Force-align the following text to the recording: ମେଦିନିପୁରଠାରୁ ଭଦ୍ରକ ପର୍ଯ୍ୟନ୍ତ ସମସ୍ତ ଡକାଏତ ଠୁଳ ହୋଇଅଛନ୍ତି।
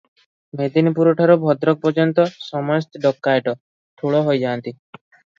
ମେଦିନିପୁରଠାରୁ 0.59 1.33
ଭଦ୍ରକ 1.43 1.77
ପର୍ଯ୍ୟନ୍ତ 1.83 2.25
ସମସ୍ତ 2.45 3.01
ଡକାଏତ 3.03 3.53
ଠୁଳ 4.03 4.23
ହୋଇଅଛନ୍ତି। 4.29 4.73